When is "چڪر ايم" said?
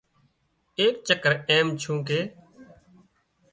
1.07-1.67